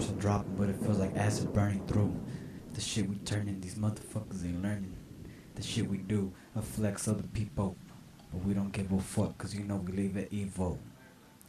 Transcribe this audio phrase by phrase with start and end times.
[0.00, 2.14] drops dropping, but it feels like acid burning through.
[2.72, 4.96] The shit we turning, these motherfuckers ain't learning.
[5.54, 7.76] The shit we do affects other people,
[8.32, 10.78] but we don't give a fuck, cause you know we leave it evil.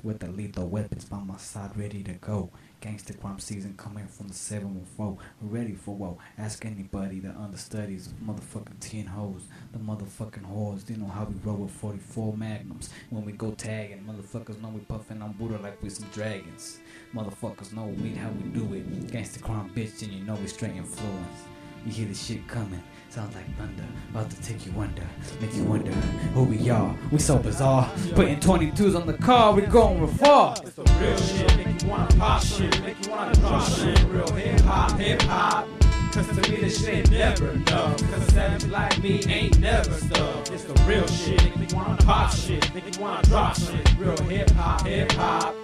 [0.03, 2.49] With the lethal weapons by my side, ready to go.
[2.81, 5.23] GangstaCrhyme season coming from the 714.
[5.39, 6.17] We're ready for what?
[6.39, 9.43] Ask anybody that understudies motherfucking 10 hoes.
[9.71, 10.89] The motherfucking whores.
[10.89, 12.89] You know how we roll with 44 magnums.
[13.11, 16.79] When we go tagging, motherfuckers know we puffing on Buddha like we some dragons.
[17.13, 19.07] Motherfuckers know we how we do it.
[19.07, 21.43] GangstaCrhyme bitch, and you know we straight influence.
[21.85, 25.03] You hear the shit coming, sounds like thunder, about to take you under,
[25.39, 25.91] make you wonder
[26.33, 26.95] who we are.
[27.11, 30.55] We so bizarre, putting 22s on the car, we going real far.
[30.63, 33.99] It's the real shit, make you wanna pop shit, make you wanna drop shit.
[34.03, 35.67] Real hip hop, hip hop.
[36.11, 37.97] Cause to me this shit ain't never enough.
[38.11, 40.51] Cause a savage like me ain't never stuff.
[40.51, 43.97] It's the real shit, make you wanna pop shit, make you wanna drop shit.
[43.97, 45.55] Real hip hop, hip hop.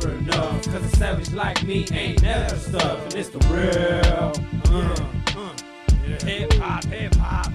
[0.00, 0.64] Never enough.
[0.66, 3.04] Cause a savage like me ain't never stuff.
[3.04, 4.32] And it's the real.
[4.74, 4.94] Uh,
[5.38, 5.56] uh.
[6.06, 7.52] Yeah, hip hop, hip hop.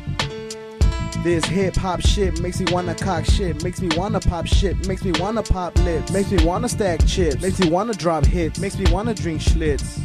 [1.23, 5.03] This hip hop shit makes me wanna cock shit, makes me wanna pop shit, makes
[5.03, 8.77] me wanna pop lips, makes me wanna stack chips, makes me wanna drop hits, makes
[8.77, 9.99] me wanna drink schlitz.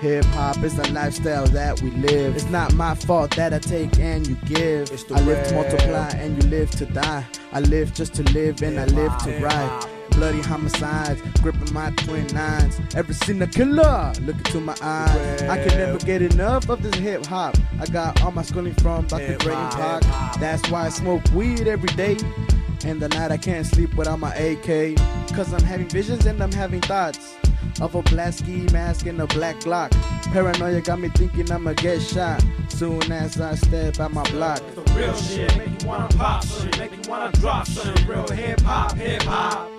[0.00, 2.34] Hip hop is the lifestyle that we live.
[2.34, 4.90] It's not my fault that I take and you give.
[4.90, 7.24] It's the I live to multiply and you live to die.
[7.52, 10.01] I live just to live and I live to ride.
[10.12, 12.80] Bloody homicides, gripping my twin nines.
[12.94, 15.42] Every single killer, look into my eyes.
[15.42, 17.56] I can never get enough of this hip hop.
[17.80, 19.24] I got all my schooling from Dr.
[19.24, 20.40] Hip Dre and hop, Pac.
[20.40, 22.16] That's why I smoke weed every day.
[22.84, 24.96] And the night I can't sleep without my AK.
[25.34, 27.36] Cause I'm having visions and I'm having thoughts
[27.80, 29.92] of a black ski mask and a black Glock.
[30.32, 34.60] Paranoia got me thinking I'ma get shot soon as I step out my block.
[34.60, 38.28] It's the real shit, make you wanna pop shit, make you wanna drop some real
[38.28, 39.71] hip hop, hip hop.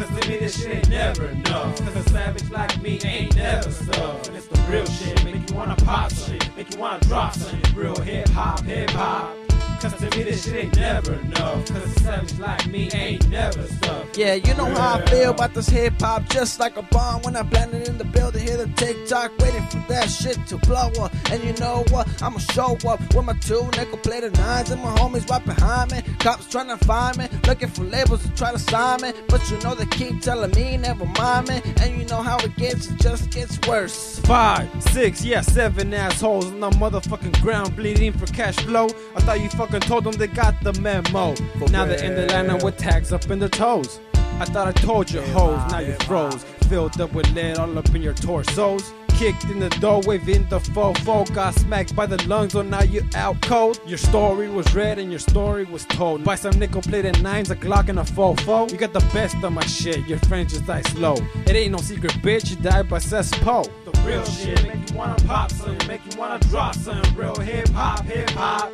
[0.00, 1.78] Cause to me this shit ain't never enough.
[1.78, 4.28] Cause a savage like me ain't never stuff.
[4.28, 7.60] And it's the real shit, make you wanna pop shit, make you wanna drop some
[7.74, 9.39] real hip hop, hip hop.
[9.80, 11.66] Cause to me this shit ain't never enough.
[11.66, 14.06] Cause savage like me ain't never stuff.
[14.14, 17.34] Yeah, you know how I feel about this hip hop, just like a bomb when
[17.34, 18.46] I blended in the building.
[18.46, 21.14] Hear the TikTok, waiting for that shit to blow up.
[21.30, 22.06] And you know what?
[22.22, 26.02] I'ma show up with my two nickel plated nines and my homies right behind me.
[26.18, 29.12] Cops trying to find me, looking for labels to try to sign me.
[29.28, 31.62] But you know they keep telling me, never mind me.
[31.80, 34.18] And you know how it gets, it just gets worse.
[34.20, 38.88] Five, six, yeah, seven assholes on the motherfucking ground bleeding for cash flow.
[39.16, 41.34] I thought you fucking told them they got the memo.
[41.70, 44.00] now they're in the line with tags up in their toes.
[44.40, 46.44] I thought I told you hoes, now you froze.
[46.68, 48.92] Filled up with lead all up in your torsos.
[49.18, 51.30] Kicked in the door, waving the fofo.
[51.34, 53.78] Got smacked by the lungs, so now you out cold.
[53.86, 56.24] Your story was read and your story was told.
[56.24, 58.72] By some nickel plated nines, a Glock and a fofo.
[58.72, 61.16] You got the best of my shit, your friends just die slow.
[61.46, 63.68] It ain't no secret, bitch, you died by cesspool.
[63.84, 67.02] The real shit, make you wanna pop some, make you wanna drop some.
[67.14, 68.72] Real hip hop, hip hop.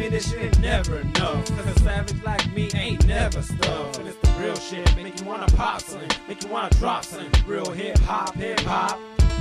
[0.00, 1.46] Cause to me this shit ain't never enough.
[1.50, 3.98] Cause a savage like me ain't never stuff.
[3.98, 7.30] And it's the real shit, make you wanna pop some, make you wanna drop some.
[7.46, 8.98] Real hip hop, hip hop.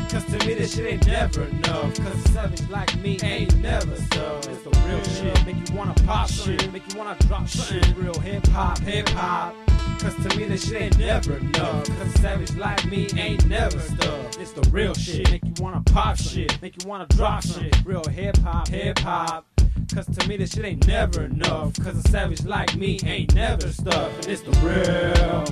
[0.09, 1.95] Cause to me this shit ain't never enough.
[1.95, 4.49] Cause a savage like me ain't never stuff.
[4.49, 7.95] It's the real shit, make you wanna pop shit, make you wanna drop shit.
[7.95, 9.55] Real hip hop, hip hop.
[9.99, 11.87] Cause to me this shit ain't never enough.
[11.87, 14.37] Cause a savage like me ain't never stuff.
[14.37, 17.77] It's the real shit, make you wanna pop shit, make you wanna drop shit.
[17.85, 19.45] Real hip hop, hip hop.
[19.93, 21.73] Cause to me this shit ain't never enough.
[21.79, 24.15] Cause a savage like me ain't never stuff.
[24.17, 25.45] And it's the real.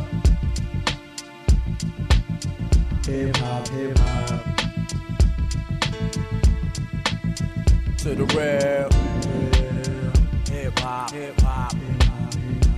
[3.06, 4.44] Hip hop, hip hop.
[7.98, 8.90] To the real.
[10.56, 11.74] Hip hop, hip hop.
[11.74, 11.82] Real.
[11.82, 12.77] Hip hop, hip hop.